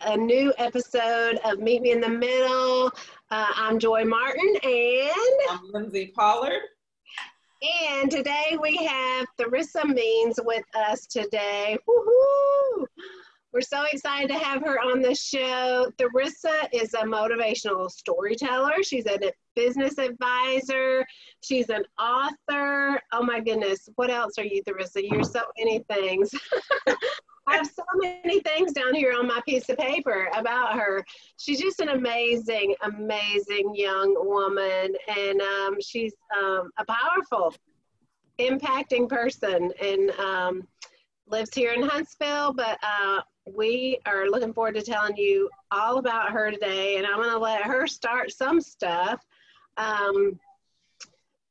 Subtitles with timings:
[0.00, 2.90] a new episode of Meet Me in the Middle.
[3.30, 5.12] Uh, I'm Joy Martin and
[5.50, 6.60] I'm Lindsay Pollard.
[7.90, 11.76] And today we have Therisa Means with us today.
[11.88, 12.86] Woohoo!
[13.52, 15.90] We're so excited to have her on the show.
[15.98, 18.82] Therisa is a motivational storyteller.
[18.82, 19.18] She's a
[19.54, 21.06] business advisor.
[21.42, 23.00] She's an author.
[23.12, 23.88] Oh my goodness.
[23.96, 25.02] What else are you, Therisa?
[25.02, 26.30] You're so many things.
[27.46, 31.04] I have so many things down here on my piece of paper about her.
[31.38, 37.54] She's just an amazing, amazing young woman, and um, she's um, a powerful,
[38.38, 40.68] impacting person, and um,
[41.26, 42.52] lives here in Huntsville.
[42.52, 47.16] But uh, we are looking forward to telling you all about her today, and I'm
[47.16, 49.20] going to let her start some stuff.
[49.76, 50.38] Um,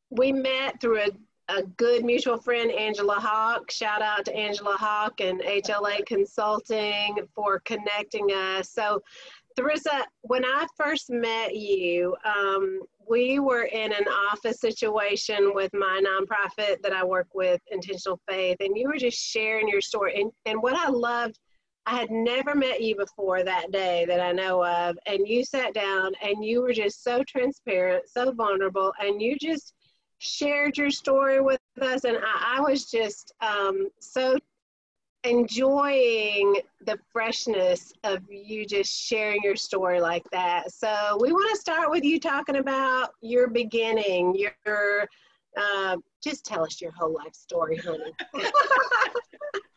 [0.09, 1.09] we met through a
[1.57, 3.70] a good mutual friend, Angela Hawk.
[3.71, 8.70] Shout out to Angela Hawk and HLA Consulting for connecting us.
[8.71, 9.01] So,
[9.59, 16.01] Therisa, when I first met you, um, we were in an office situation with my
[16.01, 20.21] nonprofit that I work with, Intentional Faith, and you were just sharing your story.
[20.21, 21.37] And, and what I loved,
[21.85, 25.73] I had never met you before that day that I know of, and you sat
[25.73, 29.73] down and you were just so transparent, so vulnerable, and you just
[30.21, 34.37] shared your story with us, and I, I was just um, so
[35.23, 40.71] enjoying the freshness of you just sharing your story like that.
[40.71, 45.07] So we want to start with you talking about your beginning, your
[45.57, 48.13] uh, just tell us your whole life story, honey.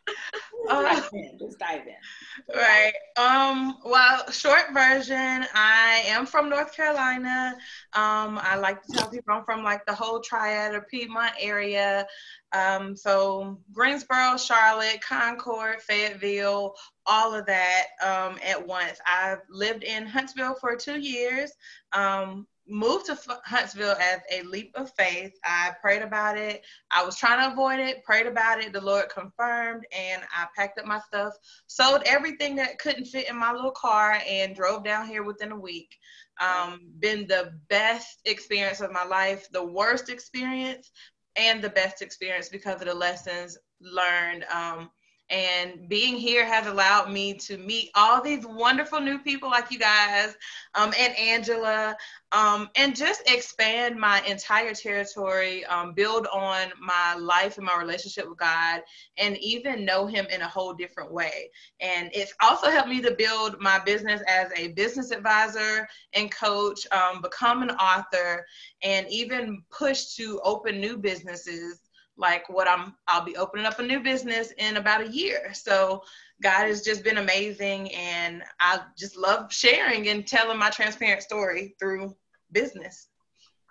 [0.69, 1.01] uh,
[1.39, 2.55] just dive in.
[2.55, 2.93] Right.
[3.17, 7.55] Um, well, short version, I am from North Carolina.
[7.93, 12.05] Um, I like to tell people I'm from like the whole triad or Piedmont area.
[12.51, 16.73] Um, so Greensboro, Charlotte, Concord, Fayetteville,
[17.05, 18.99] all of that um, at once.
[19.07, 21.51] I've lived in Huntsville for two years.
[21.93, 25.33] Um, moved to Huntsville as a leap of faith.
[25.43, 26.63] I prayed about it.
[26.91, 28.73] I was trying to avoid it, prayed about it.
[28.73, 31.33] The Lord confirmed, and I packed up my stuff,
[31.67, 35.59] sold everything that couldn't fit in my little car, and drove down here within a
[35.59, 35.95] week.
[36.41, 40.91] Um, been the best experience of my life, the worst experience,
[41.35, 44.45] and the best experience because of the lessons learned.
[44.45, 44.89] Um,
[45.29, 49.79] and being here has allowed me to meet all these wonderful new people like you
[49.79, 50.35] guys
[50.75, 51.97] um, and Angela,
[52.31, 58.27] um, and just expand my entire territory, um, build on my life and my relationship
[58.29, 58.81] with God,
[59.17, 61.49] and even know Him in a whole different way.
[61.79, 66.85] And it's also helped me to build my business as a business advisor and coach,
[66.91, 68.45] um, become an author,
[68.83, 71.84] and even push to open new businesses
[72.17, 75.53] like what I'm I'll be opening up a new business in about a year.
[75.53, 76.03] So
[76.41, 81.75] God has just been amazing and I just love sharing and telling my transparent story
[81.79, 82.15] through
[82.51, 83.07] business.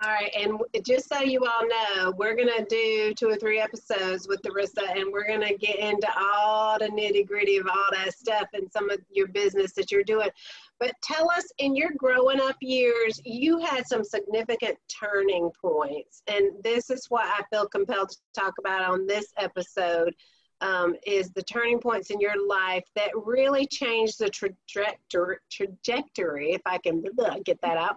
[0.03, 4.27] All right, and just so you all know, we're gonna do two or three episodes
[4.27, 8.49] with Therisa, and we're gonna get into all the nitty gritty of all that stuff
[8.55, 10.29] and some of your business that you're doing.
[10.81, 16.51] But tell us, in your growing up years, you had some significant turning points, and
[16.65, 20.15] this is what I feel compelled to talk about on this episode.
[20.61, 26.63] Um, is the turning points in your life that really changed the trajectory, trajectory if
[26.65, 27.05] I can
[27.45, 27.97] get that out,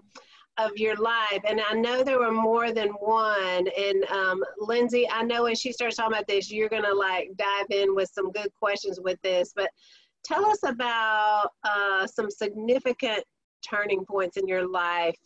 [0.58, 1.42] of your life.
[1.48, 3.68] And I know there were more than one.
[3.78, 7.32] And um, Lindsay, I know as she starts talking about this, you're going to like
[7.38, 9.54] dive in with some good questions with this.
[9.56, 9.70] But
[10.24, 13.24] tell us about uh, some significant
[13.68, 15.18] turning points in your life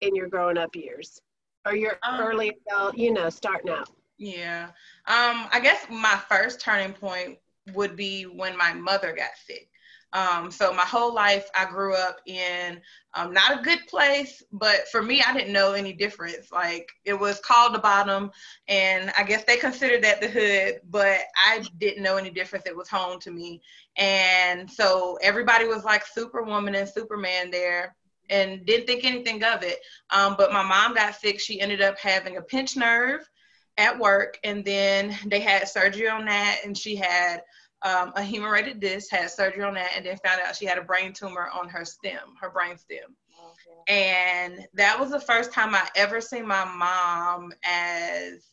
[0.00, 1.20] in your growing up years
[1.64, 3.88] or your um, early adult, you know, starting out.
[4.18, 4.66] Yeah.
[5.06, 7.38] Um, I guess my first turning point
[7.74, 9.68] would be when my mother got sick.
[10.12, 12.80] Um, so my whole life, I grew up in
[13.14, 16.52] um, not a good place, but for me, I didn't know any difference.
[16.52, 18.30] Like it was called the bottom,
[18.68, 22.66] and I guess they considered that the hood, but I didn't know any difference.
[22.66, 23.62] It was home to me,
[23.96, 27.96] and so everybody was like Superwoman and Superman there.
[28.30, 29.80] And didn't think anything of it.
[30.08, 31.38] Um, but my mom got sick.
[31.38, 33.28] She ended up having a pinched nerve
[33.76, 37.42] at work, and then they had surgery on that, and she had
[37.84, 40.82] um, a hemorrhagic disc, had surgery on that, and then found out she had a
[40.82, 43.16] brain tumor on her stem, her brain stem.
[43.40, 43.92] Okay.
[43.92, 48.46] And that was the first time I ever seen my mom as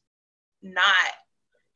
[0.62, 0.86] not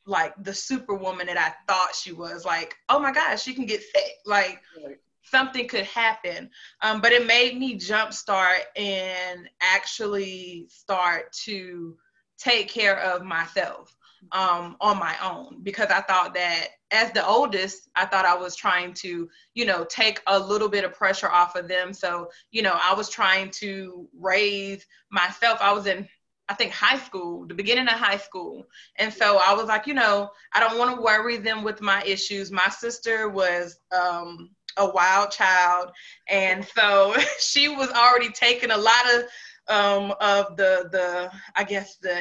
[0.06, 2.44] like the superwoman that I thought she was.
[2.44, 4.12] Like, oh my gosh, she can get sick.
[4.26, 4.98] Like, right.
[5.22, 6.50] something could happen.
[6.82, 11.96] Um, but it made me jumpstart and actually start to
[12.36, 13.96] take care of myself
[14.32, 18.54] um, on my own because I thought that as the oldest, I thought I was
[18.54, 21.92] trying to, you know, take a little bit of pressure off of them.
[21.92, 25.58] So, you know, I was trying to raise myself.
[25.60, 26.08] I was in,
[26.48, 28.64] I think, high school, the beginning of high school.
[28.96, 32.02] And so I was like, you know, I don't want to worry them with my
[32.04, 32.52] issues.
[32.52, 35.92] My sister was, um, a wild child
[36.28, 39.22] and so she was already taking a lot of
[39.68, 42.20] um of the the i guess the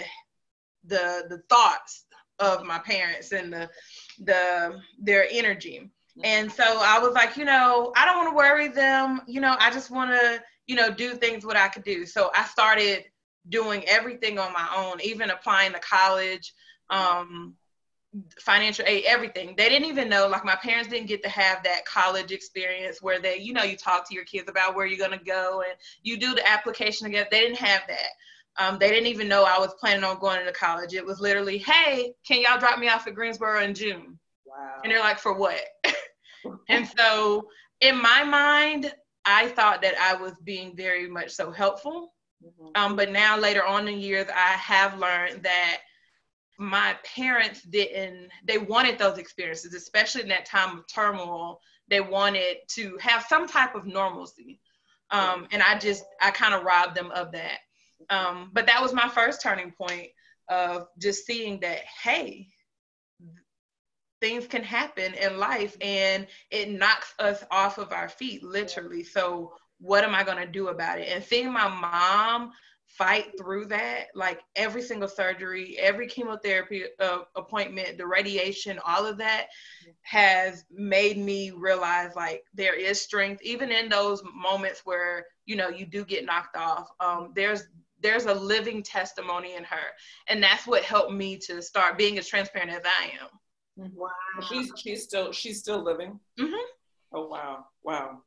[0.86, 2.06] the the thoughts
[2.40, 3.70] of my parents and the
[4.24, 5.90] the their energy.
[6.18, 6.22] Mm-hmm.
[6.26, 9.22] And so I was like, you know, I don't want to worry them.
[9.28, 12.06] You know, I just want to, you know, do things what I could do.
[12.06, 13.06] So I started
[13.50, 16.54] doing everything on my own, even applying to college,
[16.90, 17.56] um,
[18.40, 19.56] financial aid, everything.
[19.58, 23.20] They didn't even know, like my parents didn't get to have that college experience where
[23.20, 25.76] they, you know, you talk to your kids about where you're going to go and
[26.04, 27.28] you do the application together.
[27.32, 28.10] They didn't have that.
[28.58, 30.94] Um, they didn't even know I was planning on going to college.
[30.94, 34.20] It was literally, hey, can y'all drop me off at Greensboro in June?
[34.46, 34.82] Wow.
[34.84, 35.60] And they're like, for what?
[36.70, 37.48] and so
[37.82, 38.94] in my mind,
[39.26, 42.14] I thought that I was being very much so helpful.
[42.44, 42.70] Mm-hmm.
[42.76, 45.80] Um, but now later on in years, I have learned that
[46.60, 51.60] my parents didn't, they wanted those experiences, especially in that time of turmoil.
[51.88, 54.60] They wanted to have some type of normalcy.
[55.10, 57.60] Um, and I just, I kind of robbed them of that.
[58.10, 60.10] Um, but that was my first turning point
[60.50, 62.48] of just seeing that, hey,
[64.22, 69.04] things can happen in life and it knocks us off of our feet, literally.
[69.04, 71.10] So, what am I going to do about it?
[71.10, 72.52] And seeing my mom
[72.86, 79.18] fight through that, like every single surgery, every chemotherapy uh, appointment, the radiation, all of
[79.18, 79.48] that
[80.02, 85.70] has made me realize like there is strength, even in those moments where, you know,
[85.70, 86.88] you do get knocked off.
[87.00, 87.64] Um, there's
[88.04, 89.88] there's a living testimony in her.
[90.28, 93.30] And that's what helped me to start being as transparent as i am.
[93.96, 94.10] Wow.
[94.48, 96.20] She's she's still she's still living?
[96.40, 97.16] Mm-hmm.
[97.16, 97.66] oh wow.
[97.84, 98.20] Wow.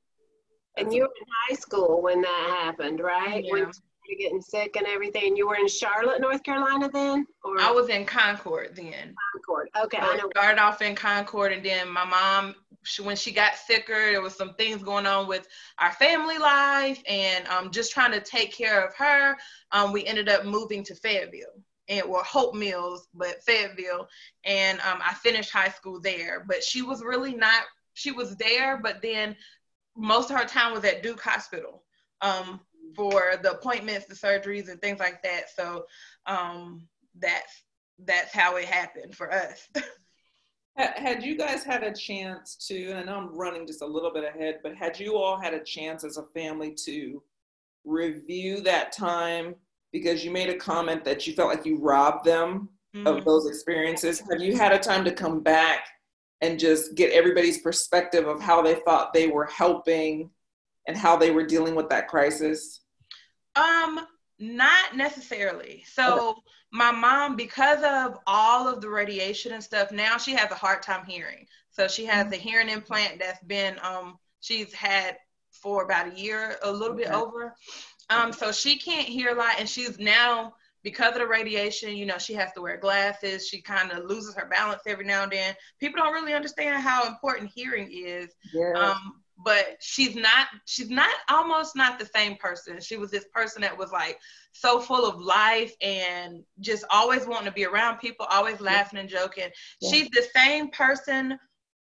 [0.77, 3.45] And you were in high school when that happened right?
[3.45, 3.53] Yeah.
[3.53, 3.71] when
[4.09, 5.37] you getting sick and everything.
[5.37, 7.27] You were in charlotte north carolina then?
[7.45, 9.15] Or i was in concord then.
[9.35, 9.69] Concord.
[9.85, 12.55] Okay i, I started off in concord and then my mom
[12.87, 15.47] she, when she got sicker, there was some things going on with
[15.79, 19.37] our family life and um, just trying to take care of her.
[19.73, 24.09] Um, we ended up moving to Fayetteville and well Hope Mills, but Fayetteville,
[24.45, 26.45] and um, I finished high school there.
[26.47, 27.63] But she was really not.
[27.95, 29.37] She was there, but then
[29.97, 31.83] most of her time was at Duke Hospital
[32.21, 32.61] um,
[32.95, 35.45] for the appointments, the surgeries, and things like that.
[35.55, 35.87] So
[36.27, 36.87] um,
[37.19, 37.63] that's
[38.05, 39.69] that's how it happened for us.
[40.77, 44.13] Had you guys had a chance to, and I know I'm running just a little
[44.13, 47.23] bit ahead, but had you all had a chance as a family to
[47.85, 49.55] review that time?
[49.93, 53.07] Because you made a comment that you felt like you robbed them mm-hmm.
[53.07, 54.23] of those experiences.
[54.31, 55.87] Have you had a time to come back
[56.43, 60.29] and just get everybody's perspective of how they thought they were helping
[60.87, 62.81] and how they were dealing with that crisis?
[63.55, 64.01] Um,
[64.39, 65.85] not necessarily.
[65.87, 66.41] So okay
[66.77, 70.83] my mom, because of all of the radiation and stuff, now she has a hard
[70.83, 71.47] time hearing.
[71.71, 75.17] So she has a hearing implant that's been um she's had
[75.51, 77.55] for about a year, a little bit over.
[78.11, 80.55] Um, so she can't hear a lot, and she's now
[80.85, 83.49] because of the radiation, you know, she has to wear glasses.
[83.49, 85.55] She kind of loses her balance every now and then.
[85.81, 88.31] People don't really understand how important hearing is.
[88.55, 88.75] Yeah.
[88.77, 92.81] Um, but she's not she's not almost not the same person.
[92.81, 94.19] She was this person that was like
[94.53, 99.09] so full of life and just always wanting to be around people always laughing and
[99.09, 99.51] joking.
[99.81, 99.91] Yeah.
[99.91, 101.39] she's the same person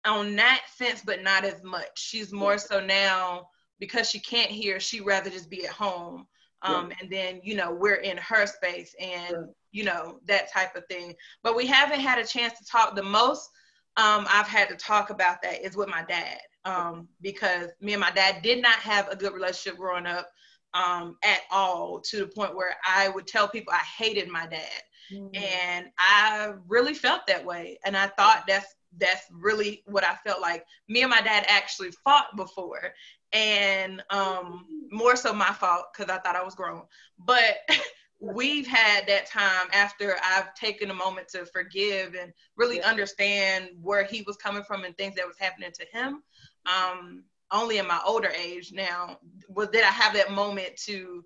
[0.05, 1.87] on that sense but not as much.
[1.95, 3.47] She's more so now
[3.79, 6.25] because she can't hear she rather just be at home.
[6.61, 6.95] Um, yeah.
[6.99, 9.45] and then you know we're in her space and yeah.
[9.71, 11.15] you know that type of thing.
[11.41, 12.97] But we haven't had a chance to talk.
[12.97, 13.49] The most
[13.97, 16.37] um, i've had to talk about that is with my dad
[16.69, 20.29] um, because me and my dad did not have a good relationship growing up
[20.73, 24.81] um, at all to the point where I would tell people I hated my dad.
[25.11, 25.35] Mm-hmm.
[25.35, 27.79] And I really felt that way.
[27.85, 30.65] And I thought that's that's really what I felt like.
[30.87, 32.93] Me and my dad actually fought before.
[33.33, 36.83] And um, more so my fault because I thought I was grown.
[37.19, 37.57] But
[38.19, 42.89] we've had that time after I've taken a moment to forgive and really yeah.
[42.89, 46.21] understand where he was coming from and things that was happening to him
[46.65, 51.23] um, only in my older age now was did I have that moment to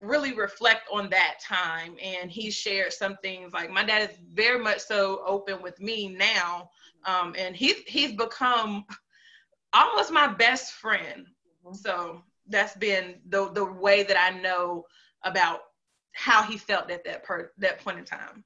[0.00, 4.62] really reflect on that time and he shared some things like my dad is very
[4.62, 6.68] much so open with me now
[7.06, 8.84] um, and he's he's become
[9.72, 11.26] almost my best friend
[11.64, 11.74] mm-hmm.
[11.74, 14.84] so that's been the the way that I know
[15.24, 15.60] about
[16.12, 18.44] how he felt at that per that point in time.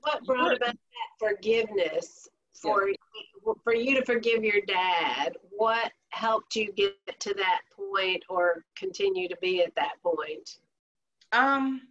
[0.00, 0.76] What brought about that
[1.18, 3.52] forgiveness for yeah.
[3.64, 5.36] for you to forgive your dad?
[5.50, 10.58] What helped you get to that point or continue to be at that point?
[11.32, 11.82] Um,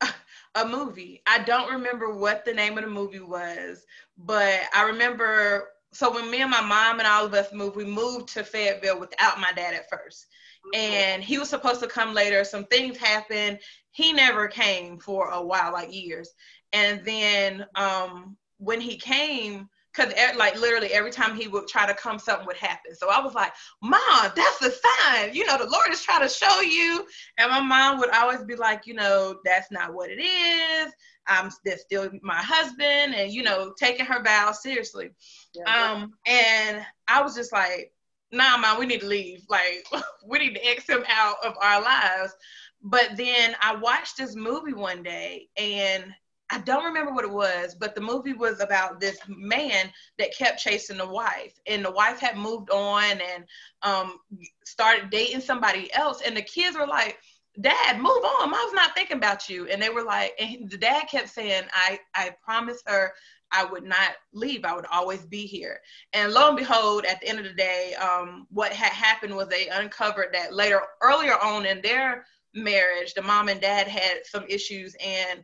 [0.54, 1.22] a movie.
[1.26, 3.84] I don't remember what the name of the movie was,
[4.18, 5.68] but I remember.
[5.92, 8.98] So when me and my mom and all of us moved, we moved to Fayetteville
[8.98, 10.26] without my dad at first,
[10.74, 12.42] and he was supposed to come later.
[12.42, 13.60] Some things happened.
[13.92, 16.30] He never came for a while, like years,
[16.72, 21.94] and then um, when he came, because like literally every time he would try to
[21.94, 22.94] come, something would happen.
[22.94, 25.34] So I was like, Mom, that's a sign.
[25.34, 27.06] You know, the Lord is trying to show you.
[27.38, 30.92] And my mom would always be like, you know, that's not what it is.
[31.26, 35.10] I'm that's still my husband, and you know, taking her vows seriously.
[35.54, 37.92] Yeah, um, and I was just like,
[38.30, 39.44] Nah, mom, we need to leave.
[39.48, 39.86] Like,
[40.26, 42.34] we need to X him out of our lives.
[42.82, 46.12] But then I watched this movie one day, and
[46.50, 50.60] I don't remember what it was, but the movie was about this man that kept
[50.60, 53.44] chasing the wife, and the wife had moved on and
[53.82, 54.18] um,
[54.64, 57.18] started dating somebody else, and the kids were like,
[57.60, 58.50] "Dad, move on.
[58.50, 61.98] Mom's not thinking about you." And they were like, and the dad kept saying, "I
[62.14, 63.14] I promised her
[63.50, 64.64] I would not leave.
[64.64, 65.80] I would always be here."
[66.12, 69.48] And lo and behold, at the end of the day, um, what had happened was
[69.48, 74.44] they uncovered that later, earlier on in their marriage, the mom and dad had some
[74.48, 75.42] issues and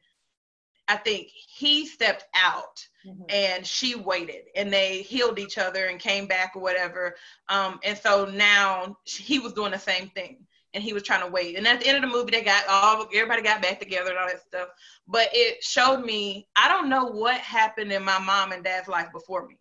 [0.91, 3.23] I think he stepped out mm-hmm.
[3.29, 7.15] and she waited and they healed each other and came back or whatever.
[7.49, 10.39] Um, and so now he was doing the same thing
[10.75, 11.57] and he was trying to wait.
[11.57, 14.19] And at the end of the movie, they got all everybody got back together and
[14.19, 14.71] all that stuff.
[15.07, 19.13] But it showed me I don't know what happened in my mom and dad's life
[19.13, 19.60] before me.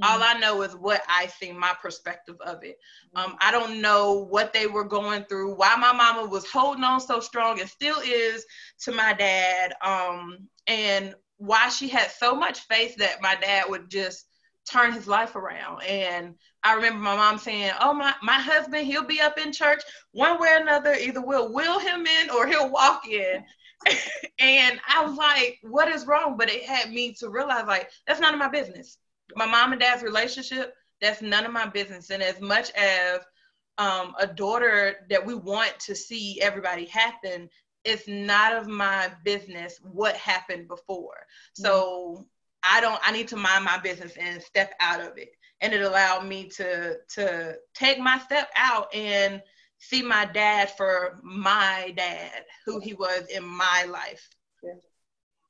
[0.00, 0.12] Mm-hmm.
[0.12, 2.78] All I know is what I see, my perspective of it.
[3.14, 3.32] Mm-hmm.
[3.32, 7.00] Um, I don't know what they were going through, why my mama was holding on
[7.00, 8.44] so strong and still is
[8.80, 9.74] to my dad.
[9.82, 14.26] Um, and why she had so much faith that my dad would just
[14.66, 15.82] turn his life around.
[15.84, 19.82] And I remember my mom saying, "Oh my, my husband, he'll be up in church
[20.12, 20.94] one way or another.
[20.94, 23.44] Either we'll will him in or he'll walk in."
[24.38, 28.20] and I was like, "What is wrong?" But it had me to realize, like, that's
[28.20, 28.98] none of my business.
[29.34, 32.10] My mom and dad's relationship, that's none of my business.
[32.10, 33.20] And as much as
[33.78, 37.48] um, a daughter that we want to see everybody happen,
[37.84, 41.26] it's not of my business what happened before.
[41.54, 42.22] So mm-hmm.
[42.62, 45.30] I don't I need to mind my business and step out of it.
[45.60, 49.40] And it allowed me to to take my step out and
[49.78, 54.28] see my dad for my dad, who he was in my life.
[54.62, 54.72] Yeah.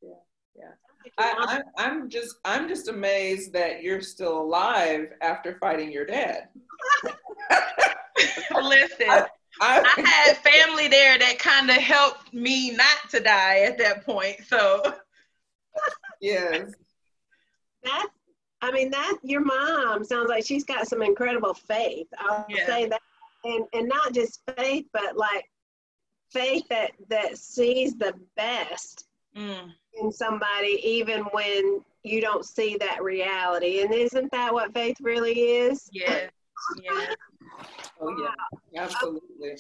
[0.02, 0.11] Yeah.
[0.56, 0.85] Yeah.
[1.18, 6.48] I, I, I'm just I'm just amazed that you're still alive after fighting your dad.
[8.62, 9.26] Listen, I,
[9.60, 14.36] I had family there that kind of helped me not to die at that point.
[14.46, 14.94] So,
[16.20, 16.72] yes.
[17.84, 18.08] That,
[18.62, 22.08] I mean, that your mom sounds like she's got some incredible faith.
[22.18, 22.66] I'll yeah.
[22.66, 23.02] say that,
[23.44, 25.44] and and not just faith, but like
[26.32, 29.04] faith that that sees the best
[29.36, 29.72] mm.
[30.00, 33.82] in somebody, even when you don't see that reality.
[33.82, 35.88] And isn't that what faith really is?
[35.92, 36.28] Yeah.
[36.82, 37.06] Yeah.
[37.98, 39.48] Oh yeah, absolutely.
[39.52, 39.56] Okay.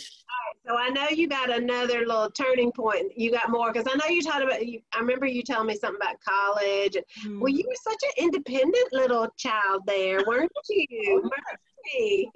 [0.66, 3.16] so I know you got another little turning point.
[3.16, 4.66] You got more because I know you talked about.
[4.66, 6.98] You, I remember you telling me something about college.
[7.24, 7.40] Mm.
[7.40, 11.22] Well, you were such an independent little child there, weren't you?
[11.94, 12.30] Mercy.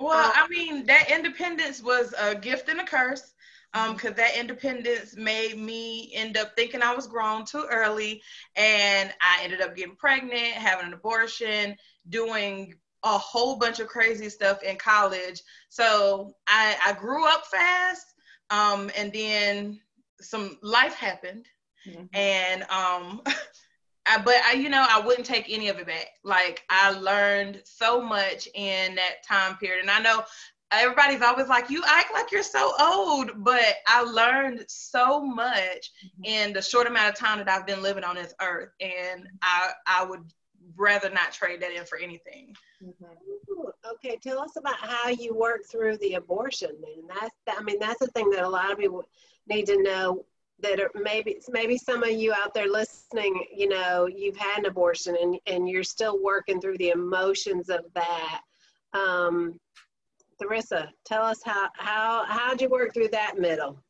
[0.00, 3.34] Well, I mean, that independence was a gift and a curse
[3.74, 8.22] um because that independence made me end up thinking i was grown too early
[8.56, 11.76] and i ended up getting pregnant having an abortion
[12.08, 15.42] doing a whole bunch of crazy stuff in college.
[15.68, 18.06] So I, I grew up fast,
[18.50, 19.80] um, and then
[20.20, 21.46] some life happened,
[21.86, 22.04] mm-hmm.
[22.12, 23.22] and um,
[24.06, 26.08] I, but I, you know, I wouldn't take any of it back.
[26.24, 30.24] Like I learned so much in that time period, and I know
[30.72, 36.24] everybody's always like, "You act like you're so old," but I learned so much mm-hmm.
[36.24, 39.70] in the short amount of time that I've been living on this earth, and I,
[39.86, 40.24] I would
[40.76, 42.54] rather not trade that in for anything.
[42.82, 43.68] Mm-hmm.
[43.92, 46.70] okay, tell us about how you work through the abortion.
[46.80, 49.04] Then that's I mean that's the thing that a lot of people
[49.48, 50.24] need to know.
[50.60, 54.66] That are maybe maybe some of you out there listening, you know, you've had an
[54.66, 58.40] abortion and and you're still working through the emotions of that.
[58.92, 59.60] Um,
[60.40, 63.82] Therisa, tell us how how how'd you work through that middle?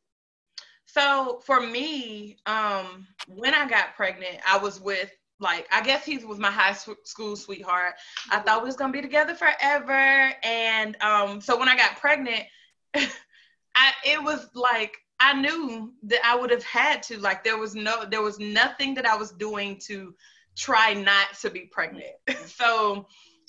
[0.85, 6.17] So for me, um, when I got pregnant, I was with like I guess he
[6.17, 7.95] was my high school sweetheart.
[8.29, 8.45] I mm-hmm.
[8.45, 12.43] thought we was gonna be together forever, and um, so when I got pregnant,
[12.95, 17.19] I it was like I knew that I would have had to.
[17.19, 20.15] Like there was no, there was nothing that I was doing to
[20.55, 22.15] try not to be pregnant.
[22.45, 23.05] so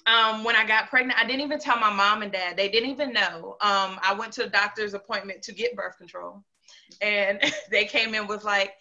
[0.06, 2.56] um, when I got pregnant, I didn't even tell my mom and dad.
[2.56, 3.56] They didn't even know.
[3.60, 6.44] Um, I went to a doctor's appointment to get birth control.
[7.00, 7.40] And
[7.70, 8.72] they came in was like,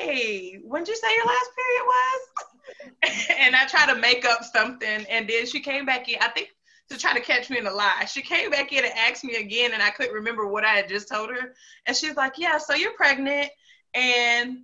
[0.00, 3.26] hey, when did you say your last period was?
[3.38, 5.06] and I tried to make up something.
[5.10, 6.48] And then she came back in, I think
[6.90, 8.04] to try to catch me in a lie.
[8.06, 10.88] She came back in and asked me again, and I couldn't remember what I had
[10.88, 11.54] just told her.
[11.86, 13.50] And she's like, yeah, so you're pregnant.
[13.94, 14.62] And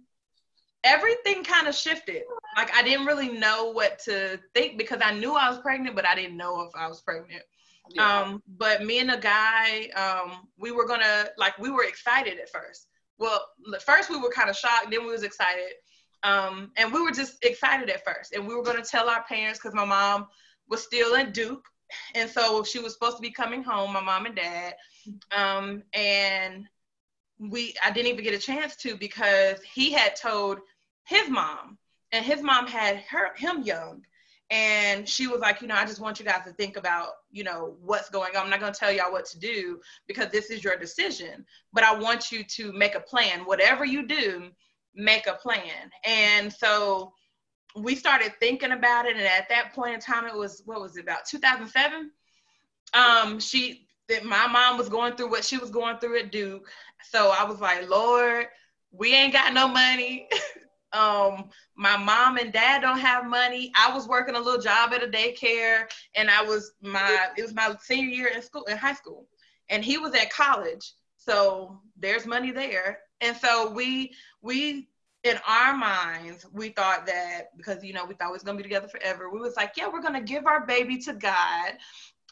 [0.84, 2.22] everything kind of shifted.
[2.56, 6.06] Like I didn't really know what to think because I knew I was pregnant, but
[6.06, 7.42] I didn't know if I was pregnant.
[7.90, 8.20] Yeah.
[8.20, 12.50] Um, but me and a guy, um, we were gonna like we were excited at
[12.50, 12.88] first.
[13.18, 13.44] Well,
[13.84, 15.72] first we were kind of shocked, then we was excited.
[16.24, 18.32] Um, and we were just excited at first.
[18.32, 20.26] And we were gonna tell our parents because my mom
[20.68, 21.64] was still in Duke.
[22.14, 24.74] And so she was supposed to be coming home, my mom and dad.
[25.30, 26.66] Um, and
[27.50, 30.58] we I didn't even get a chance to because he had told
[31.04, 31.78] his mom,
[32.12, 34.02] and his mom had her him young.
[34.50, 37.42] And she was like, you know, I just want you guys to think about, you
[37.42, 38.42] know, what's going on.
[38.42, 41.84] I'm not going to tell y'all what to do because this is your decision, but
[41.84, 43.46] I want you to make a plan.
[43.46, 44.50] Whatever you do,
[44.94, 45.90] make a plan.
[46.04, 47.14] And so
[47.74, 49.16] we started thinking about it.
[49.16, 52.10] And at that point in time, it was, what was it, about 2007?
[52.92, 56.68] Um, she, that my mom was going through what she was going through at Duke.
[57.10, 58.46] So I was like, Lord,
[58.90, 60.28] we ain't got no money.
[60.94, 63.72] Um, my mom and dad don't have money.
[63.74, 67.54] I was working a little job at a daycare, and I was my it was
[67.54, 69.26] my senior year in school in high school,
[69.70, 70.92] and he was at college.
[71.16, 74.88] So there's money there, and so we we
[75.24, 78.62] in our minds we thought that because you know we thought we was gonna be
[78.62, 79.30] together forever.
[79.30, 81.72] We was like, yeah, we're gonna give our baby to God,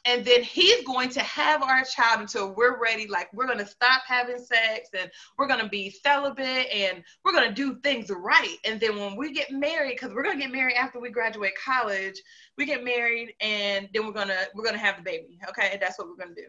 [0.07, 3.67] and then he's going to have our child until we're ready like we're going to
[3.67, 8.11] stop having sex and we're going to be celibate and we're going to do things
[8.11, 8.57] right.
[8.65, 11.53] And then when we get married because we're going to get married after we graduate
[11.63, 12.21] college
[12.57, 15.77] we get married and then we're going to we're going to have the baby okay?
[15.81, 16.49] That's what we're going to do.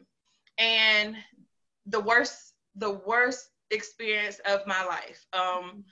[0.58, 1.16] And
[1.88, 5.84] the worst the worst experience of my life um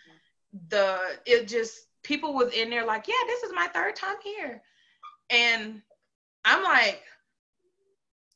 [0.70, 4.62] the it just people was in there like yeah this is my third time here.
[5.30, 5.82] And
[6.46, 7.04] i'm like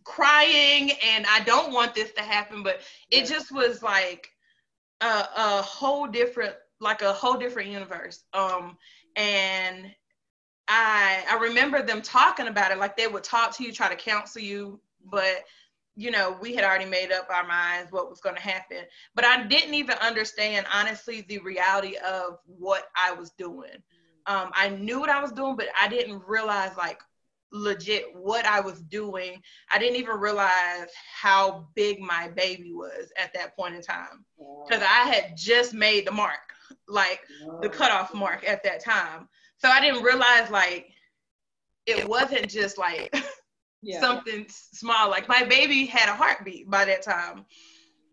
[0.03, 4.29] crying and I don't want this to happen, but it just was like
[5.01, 8.23] a, a whole different, like a whole different universe.
[8.33, 8.77] Um,
[9.15, 9.93] and
[10.67, 13.95] I I remember them talking about it, like they would talk to you, try to
[13.95, 14.79] counsel you,
[15.11, 15.43] but
[15.95, 18.79] you know, we had already made up our minds what was going to happen.
[19.13, 23.83] But I didn't even understand, honestly, the reality of what I was doing.
[24.25, 26.99] Um, I knew what I was doing, but I didn't realize like
[27.53, 29.41] legit what I was doing.
[29.71, 30.89] I didn't even realize
[31.21, 34.25] how big my baby was at that point in time
[34.67, 36.51] because I had just made the mark,
[36.87, 37.21] like
[37.61, 39.29] the cutoff mark at that time.
[39.57, 40.89] So I didn't realize like
[41.85, 43.15] it wasn't just like
[43.83, 44.01] yeah.
[44.01, 45.09] something small.
[45.09, 47.45] Like my baby had a heartbeat by that time.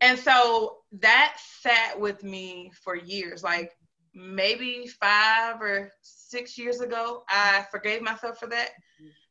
[0.03, 3.43] And so that sat with me for years.
[3.43, 3.73] Like
[4.15, 8.71] maybe five or six years ago, I forgave myself for that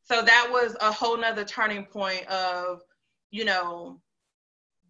[0.10, 2.82] so that was a whole nother turning point of
[3.32, 4.02] you know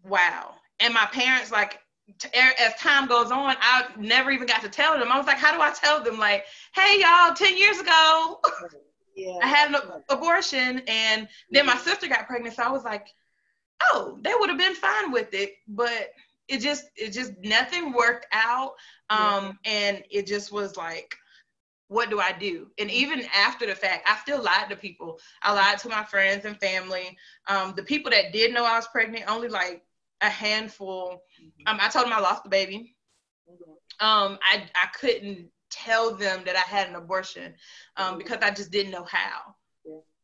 [0.04, 0.56] wow.
[0.80, 1.80] And my parents like
[2.20, 5.12] t- as time goes on i never even got to tell them.
[5.12, 6.18] I was like how do i tell them?
[6.18, 8.40] Like hey y'all 10 years ago
[9.16, 9.38] yeah.
[9.44, 12.56] i had an abortion and then my sister got pregnant.
[12.56, 13.08] So i was like
[13.92, 15.54] oh they would have been fine with it.
[15.68, 16.12] But
[16.48, 18.72] it just it just nothing worked out.
[19.10, 19.72] Um yeah.
[19.72, 21.16] and it just was like
[21.90, 22.68] what do I do?
[22.78, 25.20] And even after the fact, I still lied to people.
[25.42, 27.18] I lied to my friends and family.
[27.48, 29.84] Um, the people that did know I was pregnant, only like
[30.22, 31.24] a handful.
[31.66, 32.96] Um, I told them I lost the baby.
[34.00, 37.56] Um, I, I couldn't tell them that I had an abortion
[37.98, 39.56] um, because I just didn't know how.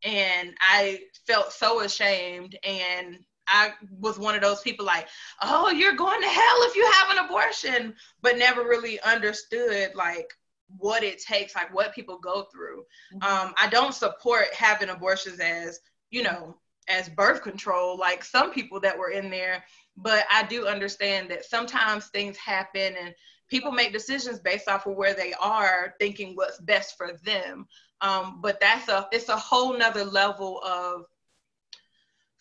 [0.03, 2.59] And I felt so ashamed.
[2.63, 5.07] And I was one of those people like,
[5.41, 10.31] oh, you're going to hell if you have an abortion, but never really understood like
[10.77, 12.83] what it takes, like what people go through.
[13.13, 13.47] Mm-hmm.
[13.47, 16.55] Um, I don't support having abortions as, you know,
[16.87, 19.63] as birth control, like some people that were in there,
[19.97, 23.13] but I do understand that sometimes things happen and
[23.49, 27.67] people make decisions based off of where they are, thinking what's best for them.
[28.01, 31.05] Um, but that's a it's a whole nother level of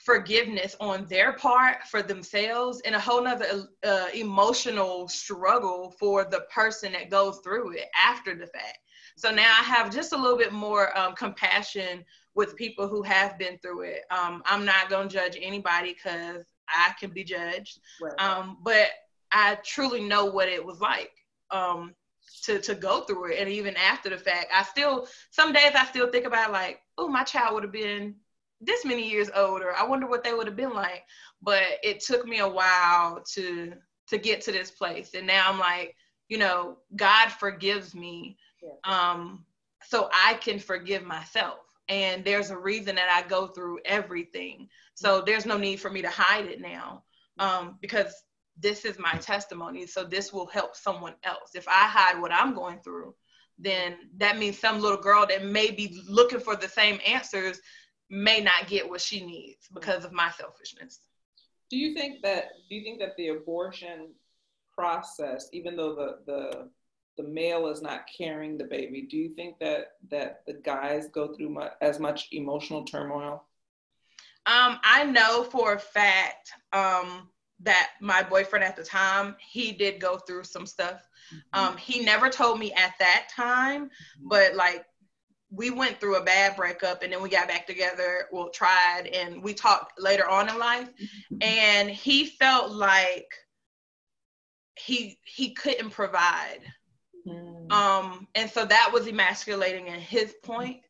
[0.04, 6.40] forgiveness on their part for themselves and a whole nother uh, emotional struggle for the
[6.54, 8.78] person that goes through it after the fact.
[9.16, 13.38] So now i have just a little bit more um, compassion with people who have
[13.38, 14.02] been through it.
[14.10, 17.78] Um, i'm not going to judge anybody because i can be judged.
[18.00, 18.18] Right.
[18.18, 18.88] um, but
[19.34, 21.10] I truly know what it was like
[21.50, 21.94] um,
[22.44, 25.84] to to go through it, and even after the fact, I still some days I
[25.86, 28.14] still think about like, oh, my child would have been
[28.60, 29.74] this many years older.
[29.74, 31.02] I wonder what they would have been like.
[31.42, 33.74] But it took me a while to
[34.08, 35.96] to get to this place, and now I'm like,
[36.28, 38.36] you know, God forgives me,
[38.84, 39.44] um,
[39.82, 41.58] so I can forgive myself.
[41.88, 44.68] And there's a reason that I go through everything.
[44.94, 47.04] So there's no need for me to hide it now,
[47.38, 48.14] um, because
[48.58, 49.86] this is my testimony.
[49.86, 51.50] So this will help someone else.
[51.54, 53.14] If I hide what I'm going through,
[53.58, 57.60] then that means some little girl that may be looking for the same answers
[58.14, 61.00] may not get what she needs because of my selfishness.
[61.70, 64.12] Do you think that do you think that the abortion
[64.72, 66.70] process, even though the the
[67.16, 71.34] the male is not carrying the baby, do you think that that the guys go
[71.34, 73.44] through much, as much emotional turmoil?
[74.46, 77.28] Um, I know for a fact um,
[77.60, 81.00] that my boyfriend at the time he did go through some stuff.
[81.34, 81.58] Mm-hmm.
[81.58, 84.28] Um, he never told me at that time, mm-hmm.
[84.28, 84.84] but like
[85.54, 89.42] we went through a bad breakup and then we got back together well tried and
[89.42, 91.36] we talked later on in life mm-hmm.
[91.40, 93.28] and he felt like
[94.76, 96.60] he he couldn't provide
[97.26, 97.72] mm.
[97.72, 100.80] um and so that was emasculating in his point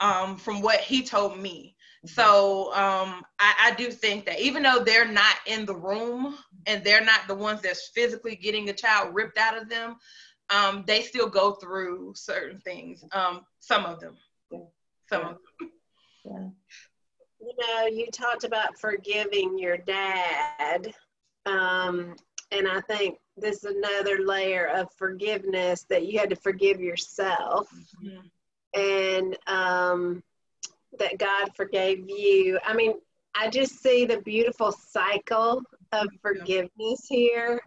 [0.00, 2.08] um from what he told me mm-hmm.
[2.08, 6.82] so um I, I do think that even though they're not in the room and
[6.82, 9.96] they're not the ones that's physically getting a child ripped out of them
[10.50, 13.04] um, they still go through certain things.
[13.12, 14.16] Um, some of them.
[15.08, 15.28] Some of
[15.60, 15.70] them.
[16.24, 16.48] Yeah.
[17.40, 20.94] You know, you talked about forgiving your dad.
[21.46, 22.16] Um,
[22.50, 27.68] and I think this is another layer of forgiveness that you had to forgive yourself.
[28.02, 28.80] Mm-hmm.
[28.80, 30.22] And um,
[30.98, 32.58] that God forgave you.
[32.64, 32.94] I mean,
[33.34, 37.60] I just see the beautiful cycle of forgiveness here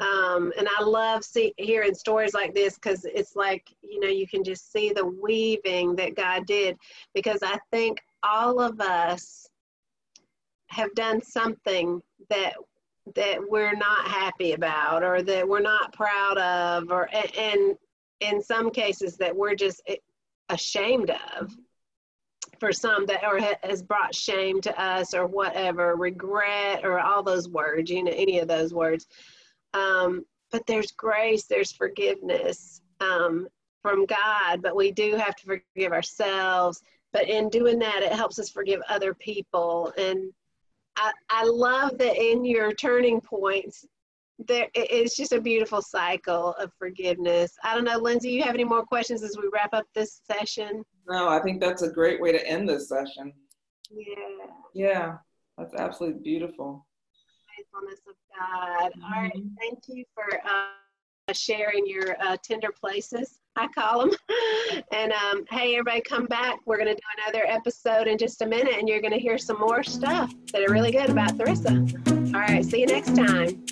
[0.00, 4.26] um, and I love see, hearing stories like this because it's like, you know, you
[4.26, 6.76] can just see the weaving that God did.
[7.14, 9.48] Because I think all of us
[10.68, 12.00] have done something
[12.30, 12.54] that
[13.16, 17.76] that we're not happy about or that we're not proud of or and
[18.20, 19.82] in some cases that we're just
[20.48, 21.52] ashamed of
[22.60, 27.48] for some that or has brought shame to us or whatever regret or all those
[27.48, 29.08] words you know any of those words
[29.74, 33.48] um, but there's grace, there's forgiveness um,
[33.80, 36.82] from God, but we do have to forgive ourselves.
[37.12, 39.92] But in doing that, it helps us forgive other people.
[39.98, 40.32] And
[40.96, 43.86] I, I love that in your turning points,
[44.46, 47.52] there it's just a beautiful cycle of forgiveness.
[47.62, 50.82] I don't know, Lindsay, you have any more questions as we wrap up this session?
[51.06, 53.32] No, I think that's a great way to end this session.
[53.90, 54.46] Yeah.
[54.74, 55.16] Yeah,
[55.56, 56.86] that's absolutely beautiful
[57.56, 58.92] faithfulness of God.
[58.92, 59.04] Mm-hmm.
[59.04, 59.54] All right, mm-hmm.
[59.58, 63.38] thank you for uh, sharing your uh, tender places.
[63.56, 64.10] I call them.
[64.92, 66.60] and um, hey, everybody, come back.
[66.64, 69.36] We're going to do another episode in just a minute, and you're going to hear
[69.38, 72.34] some more stuff that are really good about Therisa.
[72.34, 73.64] All right, see you next time.